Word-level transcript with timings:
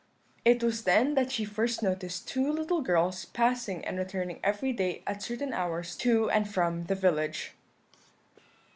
"It 0.43 0.63
was 0.63 0.85
then 0.85 1.13
that 1.13 1.31
she 1.31 1.45
first 1.45 1.83
noticed 1.83 2.27
two 2.27 2.51
little 2.51 2.81
girls 2.81 3.25
passing 3.25 3.85
and 3.85 3.99
returning 3.99 4.39
every 4.43 4.73
day 4.73 5.03
at 5.05 5.21
certain 5.21 5.53
hours 5.53 5.95
to 5.97 6.27
and 6.31 6.49
from 6.51 6.85
the 6.85 6.95
village. 6.95 7.53